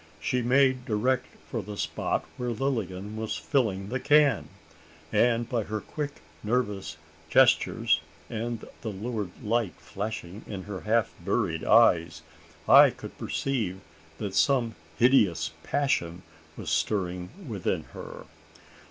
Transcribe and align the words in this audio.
She 0.19 0.41
made 0.41 0.87
direct 0.87 1.27
for 1.47 1.61
the 1.61 1.77
spot 1.77 2.25
where 2.35 2.49
Lilian 2.49 3.15
was 3.17 3.37
filling 3.37 3.89
the 3.89 3.99
can; 3.99 4.49
and 5.13 5.47
by 5.47 5.61
her 5.65 5.79
quick, 5.79 6.23
nervous 6.43 6.97
gestures, 7.29 8.01
and 8.27 8.65
the 8.81 8.89
lurid 8.89 9.29
light 9.43 9.75
flashing 9.75 10.43
in 10.47 10.63
her 10.63 10.79
half 10.81 11.13
buried 11.23 11.63
eyes, 11.63 12.23
I 12.67 12.89
could 12.89 13.15
perceive 13.19 13.79
that 14.17 14.33
some 14.33 14.73
hideous 14.97 15.51
passion 15.61 16.23
was 16.57 16.71
stirring 16.71 17.29
within 17.47 17.83
her. 17.93 18.25